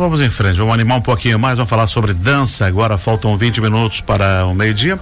[0.00, 2.66] vamos em frente, vamos animar um pouquinho mais, vamos falar sobre dança.
[2.66, 4.98] Agora faltam 20 minutos para o meio-dia.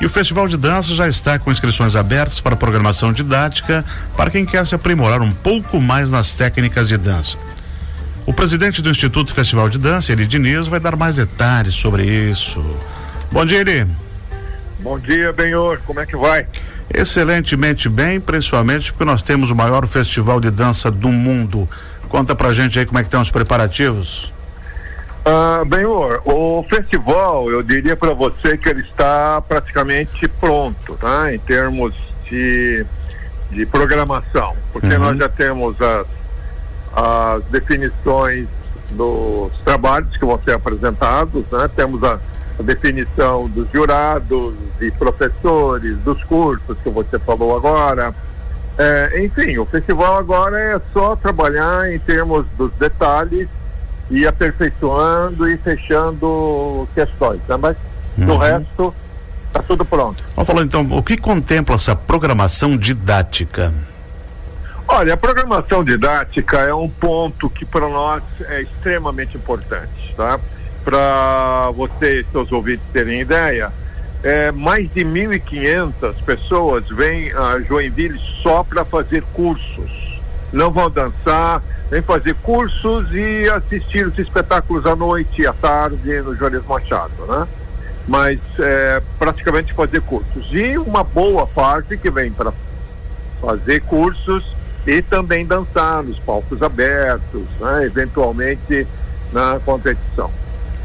[0.00, 3.84] E o Festival de Dança já está com inscrições abertas para programação didática
[4.16, 7.38] para quem quer se aprimorar um pouco mais nas técnicas de dança.
[8.26, 12.60] O presidente do Instituto Festival de Dança, Eli Diniz, vai dar mais detalhes sobre isso.
[13.30, 13.86] Bom dia, Eli.
[14.80, 15.80] Bom dia, Benhor.
[15.86, 16.46] Como é que vai?
[16.92, 21.68] Excelentemente bem, principalmente porque nós temos o maior festival de dança do mundo.
[22.08, 24.32] Conta pra gente aí como é que estão os preparativos.
[25.24, 31.32] Ah, Benhor, o festival, eu diria para você que ele está praticamente pronto, tá?
[31.32, 31.94] Em termos
[32.28, 32.86] de,
[33.50, 34.98] de programação, porque uhum.
[34.98, 36.06] nós já temos as,
[36.94, 38.48] as definições
[38.92, 41.68] dos trabalhos que vão ser apresentados, né?
[41.76, 42.18] Temos a,
[42.58, 48.14] a definição dos jurados e professores, dos cursos que você falou agora,
[48.78, 53.46] é, enfim, o festival agora é só trabalhar em termos dos detalhes
[54.10, 57.56] e aperfeiçoando e fechando questões, né?
[57.56, 57.76] mas
[58.18, 58.26] uhum.
[58.26, 58.94] do resto
[59.46, 60.22] está tudo pronto.
[60.34, 63.72] Vamos falar então, o que contempla essa programação didática?
[64.86, 70.40] Olha, a programação didática é um ponto que para nós é extremamente importante, tá?
[70.84, 73.72] Para vocês, seus ouvintes terem ideia,
[74.22, 79.99] é, mais de 1.500 pessoas vêm a Joinville só para fazer cursos.
[80.52, 86.34] Não vão dançar, vêm fazer cursos e assistir os espetáculos à noite à tarde no
[86.34, 87.46] Juarez Machado, né?
[88.08, 90.48] Mas é, praticamente fazer cursos.
[90.50, 92.52] E uma boa parte que vem para
[93.40, 97.84] fazer cursos e também dançar nos palcos abertos, né?
[97.84, 98.86] eventualmente
[99.32, 100.30] na competição.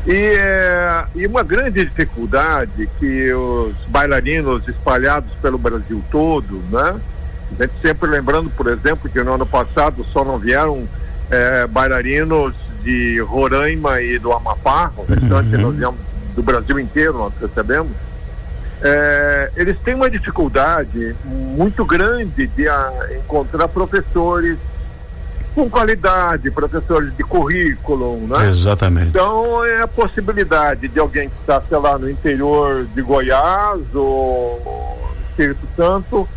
[0.05, 7.00] E, é, e uma grande dificuldade que os bailarinos espalhados pelo Brasil todo, né?
[7.57, 10.88] A gente sempre lembrando, por exemplo, que no ano passado só não vieram
[11.29, 15.95] é, bailarinos de Roraima e do Amapá, o restante uhum.
[16.35, 17.91] do Brasil inteiro nós recebemos.
[18.81, 24.57] É, eles têm uma dificuldade muito grande de a, encontrar professores
[25.56, 28.50] com qualidade, professores de currículo, né?
[28.50, 29.07] Exatamente.
[29.07, 35.01] Então é a possibilidade de alguém que está, sei lá, no interior de Goiás ou
[35.29, 36.27] Espírito Santo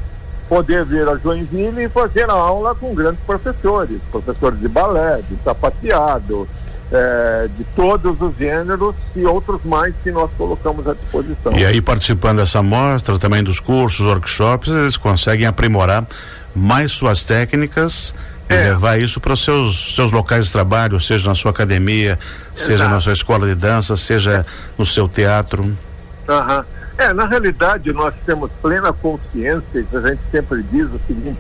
[0.48, 5.36] poder vir a Joinville e fazer a aula com grandes professores, professores de balé, de
[5.44, 6.48] sapateado,
[6.90, 11.52] é, de todos os gêneros e outros mais que nós colocamos à disposição.
[11.56, 16.06] E aí, participando dessa mostra, também dos cursos, workshops, eles conseguem aprimorar
[16.54, 18.14] mais suas técnicas
[18.48, 18.70] é.
[18.70, 22.52] levar isso para os seus, seus locais de trabalho, seja na sua academia, Exato.
[22.54, 24.44] seja na sua escola de dança, seja
[24.76, 25.62] no seu teatro.
[25.62, 26.64] Uhum.
[26.98, 31.38] É, na realidade nós temos plena consciência, a gente sempre diz o seguinte,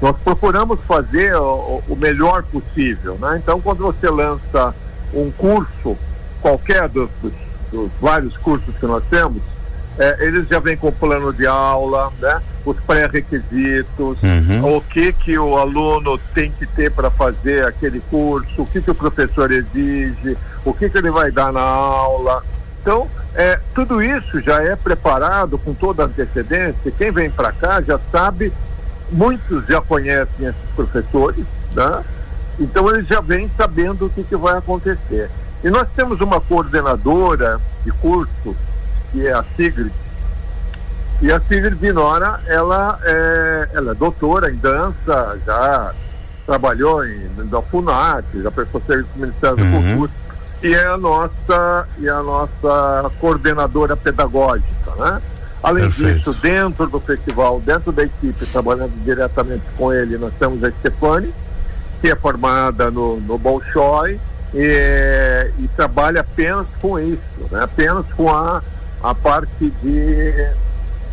[0.00, 3.40] nós procuramos fazer o, o melhor possível, né?
[3.42, 4.74] Então quando você lança
[5.12, 5.96] um curso,
[6.40, 7.32] qualquer dos, dos,
[7.70, 9.42] dos vários cursos que nós temos,
[9.98, 12.40] é, eles já vêm com plano de aula, né?
[12.64, 14.76] os pré-requisitos, uhum.
[14.76, 18.90] o que que o aluno tem que ter para fazer aquele curso, o que que
[18.90, 22.42] o professor exige, o que que ele vai dar na aula.
[22.82, 26.90] Então, é, tudo isso já é preparado com toda a antecedência.
[26.96, 28.50] Quem vem para cá já sabe,
[29.12, 32.02] muitos já conhecem esses professores, né?
[32.58, 35.30] Então eles já vêm sabendo o que, que vai acontecer.
[35.62, 38.56] E nós temos uma coordenadora de curso
[39.12, 39.92] que é a Sigrid.
[41.20, 45.92] E a Sigrid Vinora, ela é, ela é doutora em dança, já
[46.46, 49.72] trabalhou em, da FUNAT, já prestou serviço do Ministério uhum.
[49.72, 50.12] da Cultura,
[50.62, 55.22] e é a nossa, e a nossa coordenadora pedagógica, né?
[55.62, 56.18] Além Perfeito.
[56.18, 61.32] disso, dentro do festival, dentro da equipe, trabalhando diretamente com ele, nós temos a Stefani,
[62.00, 64.20] que é formada no, no Bolshoi
[64.54, 67.64] e, e trabalha apenas com isso, né?
[67.64, 68.62] apenas com a
[69.02, 70.48] a parte de,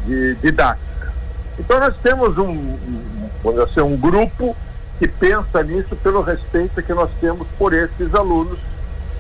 [0.06, 1.14] de didática.
[1.60, 2.78] Então nós temos um,
[3.46, 4.56] um, assim, um grupo
[4.98, 8.58] que pensa nisso pelo respeito que nós temos por esses alunos,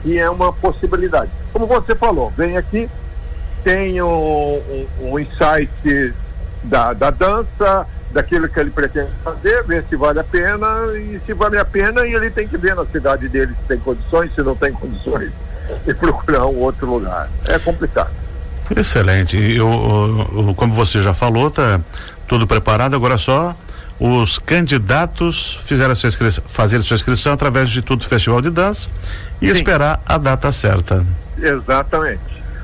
[0.05, 1.31] e é uma possibilidade.
[1.51, 2.89] Como você falou, vem aqui,
[3.63, 6.13] tem um, um, um insight
[6.63, 11.33] da, da dança, daquilo que ele pretende fazer, ver se vale a pena, e se
[11.33, 14.41] vale a pena, e ele tem que ver na cidade dele se tem condições, se
[14.41, 15.31] não tem condições,
[15.87, 17.29] e procurar um outro lugar.
[17.47, 18.11] É complicado.
[18.75, 19.37] Excelente.
[19.37, 21.79] E o, como você já falou, tá
[22.27, 23.55] tudo preparado, agora só
[24.05, 28.89] os candidatos fizeram sua inscrição, fazer sua inscrição através de tudo Festival de Dança
[29.41, 29.53] e Sim.
[29.53, 31.05] esperar a data certa.
[31.37, 32.19] Exatamente.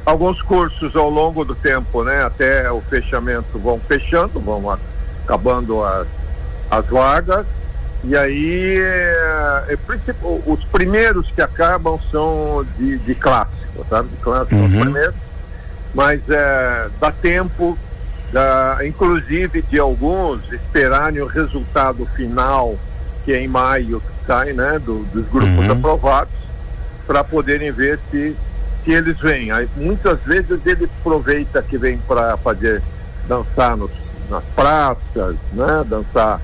[0.05, 4.77] Alguns cursos ao longo do tempo, né, até o fechamento vão fechando, vão
[5.23, 6.07] acabando as,
[6.69, 7.45] as vagas
[8.03, 9.77] E aí, é, é,
[10.45, 14.09] os primeiros que acabam são de, de clássico, sabe?
[14.09, 14.65] De clássico uhum.
[14.65, 15.15] os primeiros.
[15.93, 17.77] Mas é, dá tempo,
[18.31, 22.75] dá, inclusive de alguns, esperarem o resultado final,
[23.25, 24.79] que é em maio que sai, né?
[24.79, 25.71] Do, dos grupos uhum.
[25.71, 26.33] aprovados,
[27.05, 28.35] para poderem ver se,
[28.83, 29.51] se eles vêm.
[29.51, 32.81] Aí, muitas vezes ele aproveita que vem para fazer
[33.27, 33.91] dançar nos,
[34.29, 35.83] nas praças, né?
[35.87, 36.39] Dançar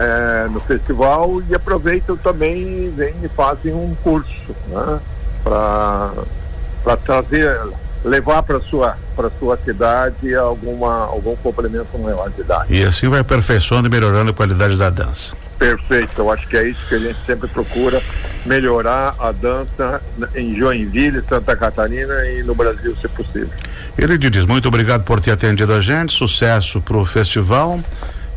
[0.00, 5.00] é, no festival e aproveitam também vêm e fazem um curso né,
[5.44, 7.60] para trazer,
[8.04, 12.74] levar para sua para sua cidade alguma algum complemento maior de idade.
[12.74, 15.34] E assim vai aperfeiçoando e melhorando a qualidade da dança.
[15.58, 18.00] Perfeito, eu acho que é isso que a gente sempre procura
[18.46, 20.00] melhorar a dança
[20.34, 23.50] em Joinville, Santa Catarina e no Brasil, se possível.
[23.98, 27.78] Ele diz muito obrigado por ter atendido a gente, sucesso para o festival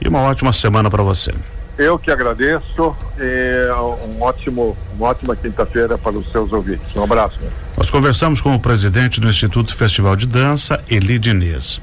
[0.01, 1.33] e uma ótima semana para você.
[1.77, 3.71] Eu que agradeço e
[4.05, 6.93] um ótimo, uma ótima quinta-feira para os seus ouvintes.
[6.95, 7.39] Um abraço.
[7.77, 11.81] Nós conversamos com o presidente do Instituto Festival de Dança, Eli Diniz.